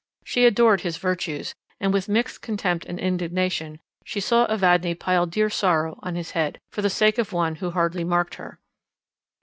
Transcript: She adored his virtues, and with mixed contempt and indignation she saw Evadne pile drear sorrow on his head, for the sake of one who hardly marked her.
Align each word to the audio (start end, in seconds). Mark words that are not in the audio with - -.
She 0.25 0.47
adored 0.47 0.81
his 0.81 0.97
virtues, 0.97 1.53
and 1.79 1.93
with 1.93 2.09
mixed 2.09 2.41
contempt 2.41 2.87
and 2.87 2.99
indignation 2.99 3.79
she 4.03 4.19
saw 4.19 4.47
Evadne 4.47 4.95
pile 4.95 5.27
drear 5.27 5.51
sorrow 5.51 5.99
on 6.01 6.15
his 6.15 6.31
head, 6.31 6.57
for 6.71 6.81
the 6.81 6.89
sake 6.89 7.19
of 7.19 7.31
one 7.31 7.57
who 7.57 7.69
hardly 7.69 8.03
marked 8.03 8.33
her. 8.41 8.57